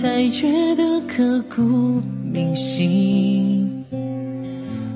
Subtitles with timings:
[0.00, 3.84] 才觉得刻骨铭心。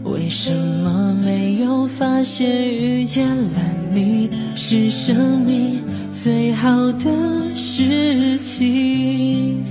[0.03, 3.61] 为什么没有发现遇见了
[3.93, 9.63] 你是生命最好的事情？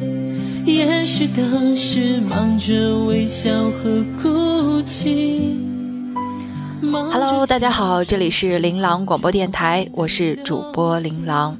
[0.66, 3.50] 也许当时忙着微笑
[3.81, 5.58] 和哭泣。
[6.80, 11.58] 忙着 Hello，大家好，这里是琳琅广播电台，我是主播琳琅。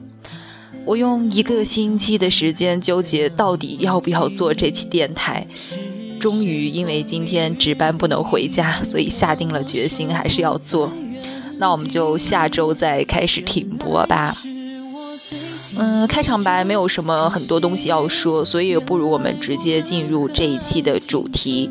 [0.86, 5.48] 我用一个星期的时间纠结到底要不要做这期电台，
[6.20, 10.92] 终于因为今天值班不能回家，所以下定了决心还是要做。
[11.58, 14.36] 那我们就下周再开始停播吧。
[15.78, 21.70] 嗯，开场白没有什么很多东西要说，所以不如我们直接进入这一期的主题。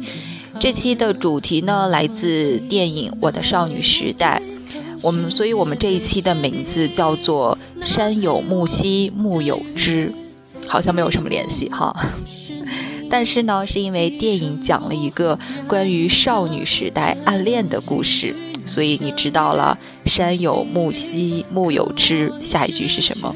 [0.59, 4.41] 这期的主题呢，来自电影《我的少女时代》。
[5.03, 10.13] 我们，所以我们这一期的名字叫做“山有木兮木有枝”，
[10.69, 11.95] 好像没有什么联系哈。
[13.11, 23.35] 但是呢，是因为电影讲了一个关于少女时代暗恋的故事，所以你知道了“山有木兮木有枝”下一句是什么？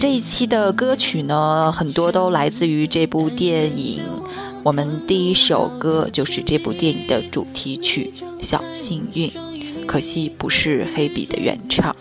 [0.00, 4.00] 这一期的歌曲呢，很多都来自于这部电影。
[4.62, 8.12] 我们第一首歌就是这部电影的主题曲
[8.44, 9.28] 《小幸运》，
[9.88, 11.96] 可惜不是黑笔的原唱。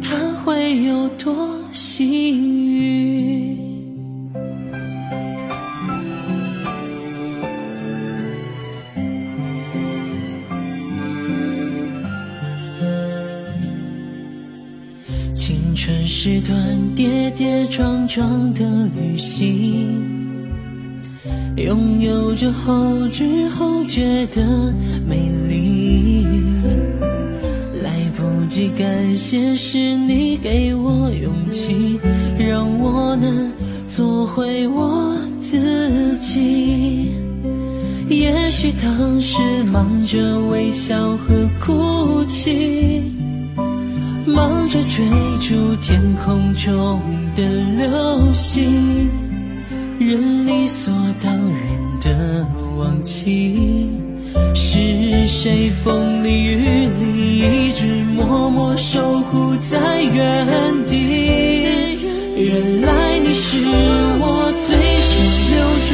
[0.00, 3.58] 他会有多幸运？
[15.34, 20.17] 青春是段跌跌撞撞的旅行，
[21.64, 24.42] 拥有着后知后觉的
[25.06, 26.26] 美丽。
[27.82, 31.98] 来不及感谢，是你给我勇气，
[32.38, 33.52] 让我能
[33.86, 37.12] 做回我自己。
[38.08, 43.02] 也许当时忙着微笑和哭泣，
[44.26, 45.04] 忙着追
[45.40, 47.00] 逐天空中
[47.36, 47.42] 的
[47.76, 49.08] 流星，
[50.08, 50.90] 人理所
[51.22, 52.46] 当然的
[52.78, 53.90] 忘记。
[54.54, 57.38] 是谁风里雨里
[57.68, 60.46] 一直默默守护在原
[60.86, 60.96] 地？
[62.36, 63.58] 原来你是
[64.18, 65.12] 我最想
[65.50, 65.60] 留
[65.90, 65.92] 住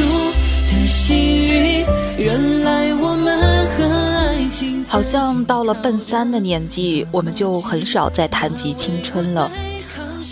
[0.65, 1.85] 的幸运。
[2.17, 3.37] 原来我们
[3.71, 9.51] 和爱情好像到了奔三的年纪，我们就很少再谈及青春了。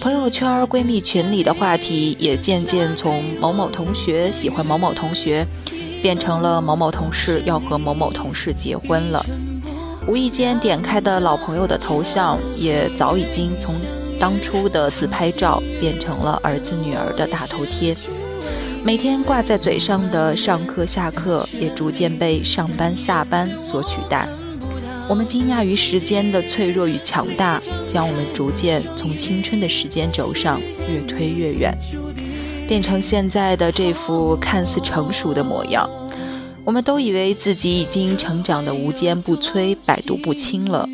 [0.03, 5.47] 朋友圈、闺蜜群里的话题也渐渐从某某同学喜欢某某同学，
[6.01, 9.25] 变成了某某同事要和某某同事结婚了。
[10.05, 13.73] 无意间点开的老朋友的头像，也早已经从
[14.19, 17.95] 当初的自拍照变成了儿子女儿的大头贴。
[18.83, 24.27] 每天挂在嘴上的上课下课，也逐渐被上班下班所取代。
[25.09, 30.59] 我们惊讶于时间的脆弱与强大，将我们逐渐从青春的时间轴上
[30.89, 31.77] 越推越远，
[32.67, 35.89] 变成现在的这副看似成熟的模样。
[36.65, 40.87] 我们都以为自己已经成长得无坚不摧、百毒不侵了，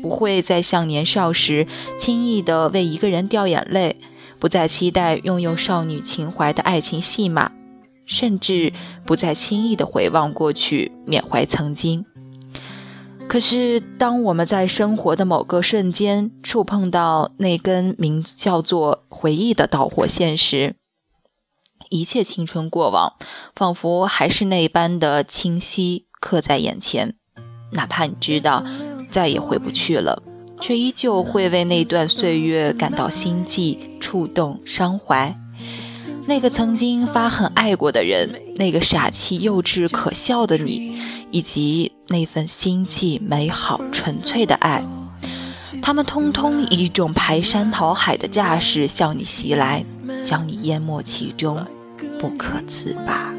[0.00, 1.66] 不会再像年少时
[1.98, 3.96] 轻易地为一个人掉眼泪。
[4.38, 7.52] 不再期待拥有少女情怀的爱情戏码，
[8.06, 8.72] 甚至
[9.04, 12.06] 不再轻易的回望过去，缅怀曾经。
[13.30, 20.74] 可是，当我们在生活的某个瞬间触碰到那根名叫做回忆的导火线时，
[21.90, 23.14] 一切青春过往
[23.54, 27.14] 仿佛还是那般的清晰刻在眼前，
[27.70, 28.64] 哪怕你知道
[29.08, 30.20] 再也回不去了。
[30.60, 35.36] 却依旧会为那段岁月感到心悸、触动、伤怀。
[36.26, 40.96] 那个曾经发狠爱过的人，那个傻气、幼稚、可笑的你，
[41.30, 44.84] 以及那份心悸、美好、纯粹的爱，
[45.82, 49.84] 他们通通以一种排山讨海的架势向你袭来，
[50.24, 51.66] 将你淹没其中，
[52.18, 53.32] 不可自拔。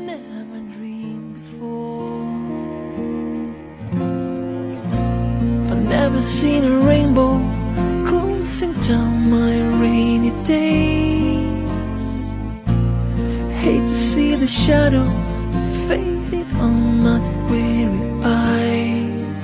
[5.90, 7.40] Never seen a rainbow
[8.06, 11.21] closing down my rainy day.
[13.62, 15.32] Hate to see the shadows
[15.88, 19.42] fading on my weary eyes.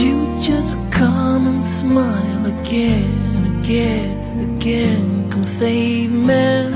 [0.00, 5.30] You just come and smile again, again, again.
[5.30, 6.72] Come save me.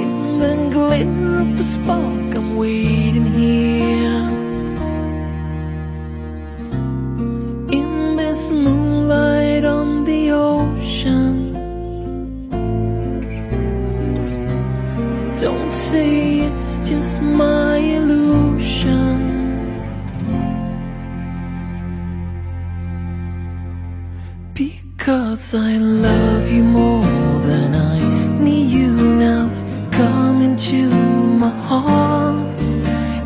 [0.00, 2.93] In the glitter of the spark, I'm waiting
[15.40, 19.18] Don't say it's just my illusion.
[24.54, 27.98] Because I love you more than I
[28.38, 28.92] need you
[29.26, 29.50] now.
[29.90, 30.88] Come into
[31.42, 32.60] my heart,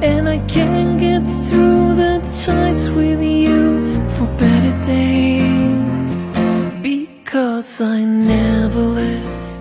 [0.02, 3.27] and I can't get through the times with you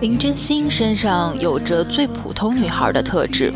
[0.00, 3.52] 林真心身上有着最普通女孩的特质，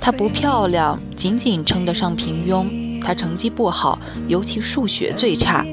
[0.00, 3.02] 她不漂亮，仅仅称得上平庸。
[3.02, 5.66] 她成绩不好，尤其数学最差。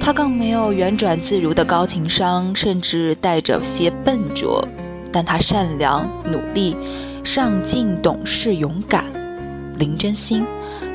[0.00, 4.66] 她更没有圆转自如的高情商，甚至带着些笨拙。
[5.12, 6.74] 但她善良、努力、
[7.22, 9.04] 上进、懂事、勇敢。
[9.78, 10.46] 林真心，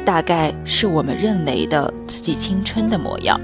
[0.03, 3.39] 大概是我们认为的自己青春的模样。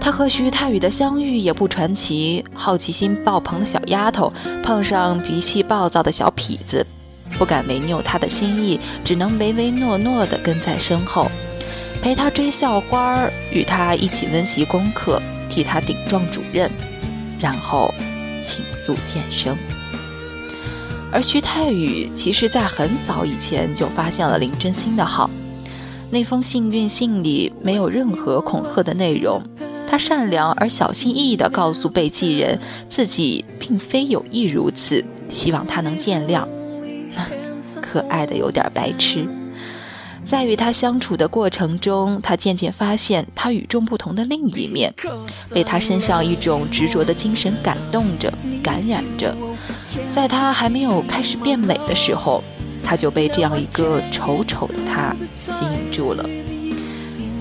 [0.00, 4.32] 她和徐太宇的相遇也不传奇，好奇心爆棚的小丫头
[4.62, 6.84] 碰上脾气暴躁的小痞子，
[7.38, 11.30] 不敢违拗他的心意，只能唯唯诺诺地跟在身后，
[12.00, 15.20] 陪他追校花，与他一起温习功课，
[15.50, 16.70] 替他顶撞主任，
[17.38, 17.92] 然后
[18.42, 19.56] 倾诉渐生。
[21.12, 25.28] 而徐太宇其实在很早以前就发现了林真心的好，
[26.08, 29.42] 那封幸运信里没有任何恐吓的内容。
[29.90, 36.46] 他善良而小心翼翼地告诉被寄人，自己并非有意如此，希望他能见谅。
[37.82, 39.26] 可爱的有点白痴。
[40.24, 44.94] 在与他相处的过程中，他渐渐发现他与众不同的另一面，
[45.52, 48.32] 被他身上一种执着的精神感动着、
[48.62, 49.34] 感染着。
[50.12, 52.44] 在他还没有开始变美的时候，
[52.84, 56.24] 他就被这样一个丑丑的他吸引住了。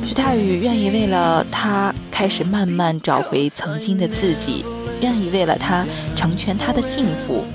[0.08, 4.66] 徐太宇愿意为了他开始慢慢找回曾经的自己，
[5.00, 5.88] 愿意为了他
[6.18, 7.46] 成全他的幸福。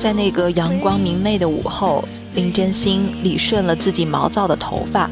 [0.00, 5.08] 在那个阳光明媚的午后，林真心理顺了自己毛躁的头发，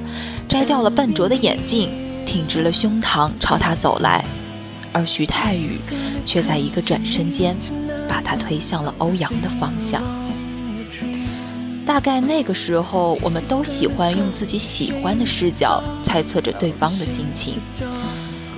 [0.48, 1.92] 摘掉了笨拙的眼镜，
[2.26, 4.24] 挺直了胸膛朝他走来，
[4.90, 5.78] 而徐太宇
[6.26, 7.56] 却在一个转身间，
[8.08, 10.02] 把他推向了欧阳的方向。
[11.84, 17.60] 大概那个时候，我们都喜欢用自己喜欢的视角猜测着对方的心情。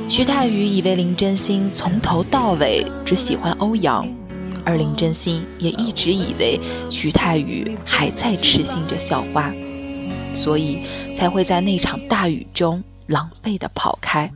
[0.09, 4.07] 徐太宇以为林真心从头到尾只喜欢欧阳，
[4.65, 6.61] 而林真心也一直以为
[6.91, 9.51] 徐太宇还在痴心着校花，
[10.35, 10.81] 所以
[11.17, 14.31] 才会在那场大雨中狼狈地跑开。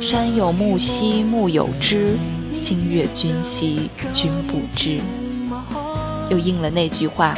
[0.00, 2.18] 山有木兮木有枝，
[2.52, 5.00] 心悦君兮君不知。
[6.30, 7.36] 又应了那句话：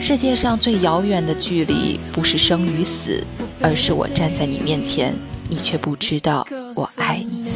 [0.00, 3.22] 世界上最遥远的距离，不是生与死，
[3.60, 5.14] 而是我站在你面前，
[5.48, 7.46] 你却不知道我爱你。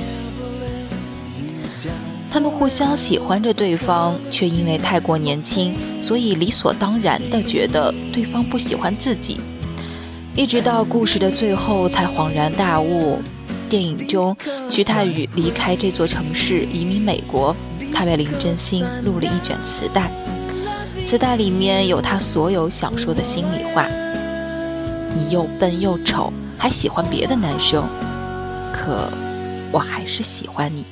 [2.32, 9.40] 他们互相喜欢着对方，却因为太过年轻，所以理所当然的觉得对方不喜欢自己。
[10.36, 13.18] 一直到故事的最后，才恍然大悟。
[13.68, 14.36] 电影中，
[14.70, 17.54] 徐太宇离开这座城市，移民美国，
[17.92, 20.10] 他为林真心录了一卷磁带。
[21.10, 23.88] 磁带里面有他所有想说的心里话。
[25.12, 27.84] 你又笨又丑，还喜欢别的男生，
[28.72, 29.10] 可
[29.72, 30.84] 我还是喜欢你。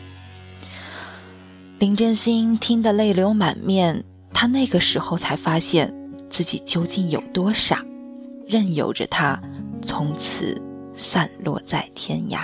[1.78, 4.02] 林真心听得泪流满面，
[4.34, 5.94] 他那个时候才发现
[6.28, 7.84] 自己究竟有多傻，
[8.44, 9.40] 任由着他
[9.80, 10.60] 从此
[10.96, 12.40] 散落在天涯。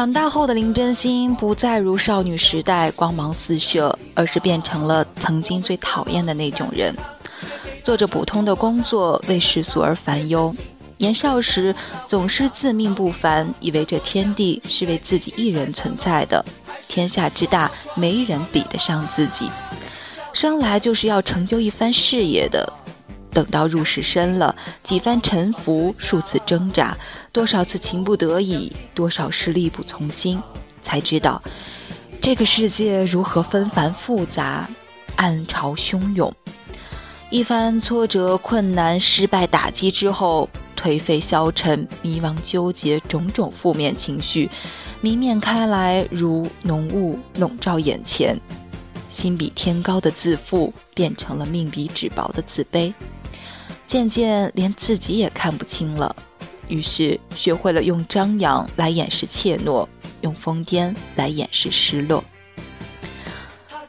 [0.00, 6.96] 长大后的林真心不再如少女时代光芒四射，而是变成了曾经最讨厌的那种人，
[7.82, 10.50] 做着普通的工作，为世俗而烦忧。
[10.96, 11.76] 年少时
[12.06, 16.42] 总是自命不凡，以为这天地是为自己一人存在的，
[16.88, 19.50] 天下之大，没人比得上自己，
[20.32, 22.72] 生来就是要成就一番事业的。
[23.32, 26.96] 等到入世深了，几番沉浮，数次挣扎，
[27.32, 30.42] 多少次情不得已，多少事力不从心，
[30.82, 31.40] 才知道
[32.20, 34.68] 这个世界如何纷繁复杂，
[35.16, 36.32] 暗潮汹涌。
[37.30, 44.50] 一番挫折、困难、失败、打击之后，颓废、消沉、迷茫、纠结，种种负面情绪
[45.00, 48.36] 弥漫开来，如浓雾笼罩眼前。
[49.08, 52.92] 心比天高的自负，变成了命比纸薄的自卑。
[53.90, 56.14] 渐渐连自己也看不清了，
[56.68, 59.84] 于是学会了用张扬来掩饰怯懦，
[60.20, 62.22] 用疯癫来掩饰失落。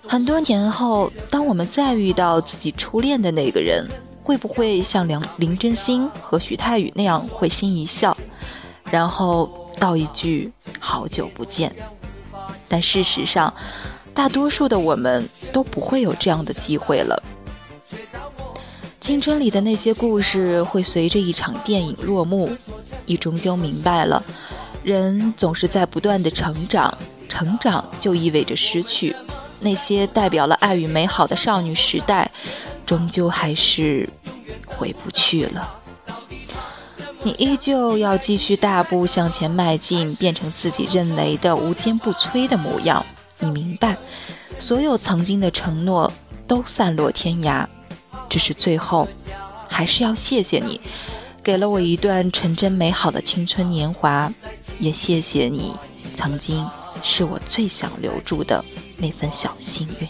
[0.08, 3.88] 很多年后，当我们再遇到自己初恋的那个人，
[4.24, 8.18] 会不会像梁林真心和徐太宇那样会心一笑，
[8.90, 11.72] 然后道一句“好久不见”？
[12.68, 13.54] 但事实上，
[14.16, 17.22] 大多数的我们都不会有这样的机会了。
[19.02, 22.56] 青春里的那些故事会随着一场电影落幕，
[23.08, 24.24] 你终究明白了，
[24.84, 26.96] 人总是在不断的成长，
[27.28, 29.16] 成长就意味着失去。
[29.60, 32.30] 那些代表了爱与美好的少女时代，
[32.86, 34.08] 终究还是
[34.68, 35.80] 回不去了。
[37.24, 43.04] 你依旧要继续大步向前迈进，变成自己认为的无坚不摧的模样。
[43.40, 43.98] 你明白，
[44.60, 46.14] 所有曾经的承诺
[46.46, 47.66] 都散落天涯。
[48.32, 49.06] 只是最后，
[49.68, 50.80] 还是要谢谢你，
[51.44, 54.32] 给了我一段纯真美好的青春年华，
[54.80, 55.74] 也谢谢你，
[56.16, 56.66] 曾经
[57.04, 58.64] 是我最想留住的
[58.98, 60.08] 那份小幸运。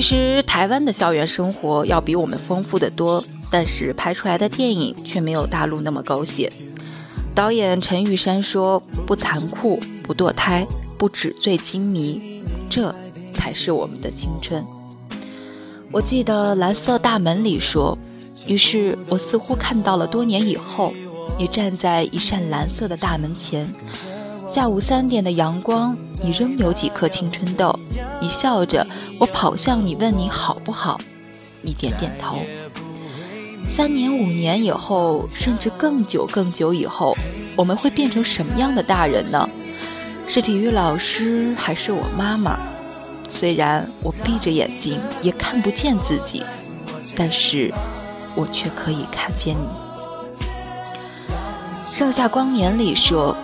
[0.00, 6.50] 其实台湾的校园生活要比我们丰富的多，但是拍出来的电影却没有大陆那么狗血。
[7.34, 10.66] 导演陈玉珊说：“不残酷，不堕胎，
[10.96, 12.94] 不纸醉金迷，这
[13.34, 14.64] 才是我们的青春。”
[15.92, 17.98] 我记得《蓝色大门》里说
[18.48, 20.94] ：“于是我似乎看到了多年以后，
[21.36, 23.70] 你站在一扇蓝色的大门前。”
[24.48, 27.78] 下午三点的阳光，你仍有几颗青春痘。
[28.20, 28.86] 你笑着，
[29.18, 31.00] 我跑向你，问你好不好？
[31.62, 32.38] 你点点头。
[33.68, 37.16] 三年、五年以后，甚至更久、更久以后，
[37.56, 39.48] 我们会变成什么样的大人呢？
[40.26, 42.58] 是体育老师，还是我妈妈？
[43.30, 46.44] 虽然我闭着眼睛也看不见自己，
[47.16, 47.72] 但是
[48.34, 49.66] 我却可以看见你。
[51.96, 53.36] 《盛夏光年》里说。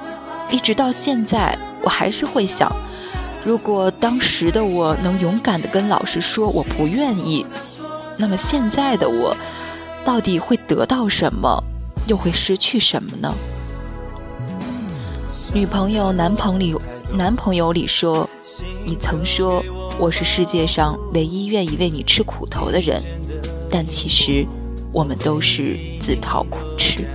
[0.49, 2.71] 一直到现在，我还是会想，
[3.47, 7.47] 如果当时的我能勇敢地跟老师说我不愿意，
[8.19, 9.37] 那么现在的我，
[10.05, 11.63] 到底会得到什么，
[12.09, 13.33] 又会失去什么呢？
[15.55, 18.29] 女朋友、男朋友，男朋友里说，
[18.85, 19.63] 你曾说
[19.97, 23.01] 我是世界上唯一愿意为你吃苦头的人，
[23.71, 24.45] 但其实，
[24.93, 27.07] 我们都是自讨苦吃。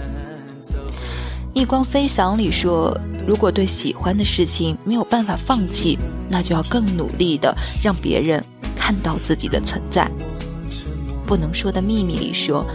[1.54, 2.98] 逆光飞翔里说。
[3.28, 5.98] 如果对喜欢的事情没有办法放弃，
[6.30, 8.44] 那就要更努力的让别人
[8.76, 10.10] 看到自己的存在。
[11.26, 12.66] 不能说的秘密里说，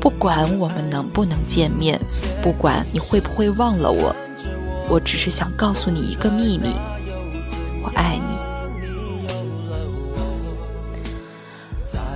[0.00, 2.00] 不管我们能不能见面，
[2.42, 4.14] 不管你会不会忘了我，
[4.88, 6.74] 我只是想告诉你一个秘密：
[7.82, 8.34] 我爱你。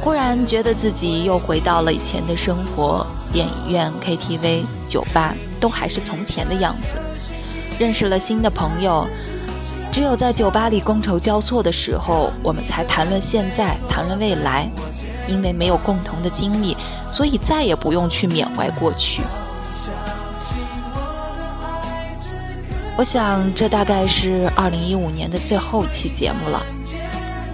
[0.01, 6.97] 忽然觉得自己又回到了以前的生活，电影院、KTV、酒吧都还是从前的样子。
[7.79, 9.07] 认识了新的朋友，
[9.93, 14.69] 只有在酒吧里觥筹交错的时候，我们才谈论现在，谈论未来。
[15.29, 16.75] 因为没有共同的经历，
[17.11, 19.21] 所以再也不用去缅怀过去。
[22.97, 26.63] 我想，这大概是二零一五年的最后一期节目了。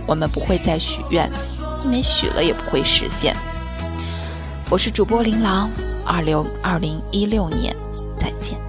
[0.07, 1.29] 我们不会再许愿，
[1.83, 3.35] 因为许了也不会实现。
[4.71, 5.69] 我是主播琳琅，
[6.07, 7.75] 二六二零一六年
[8.21, 8.64] 再见。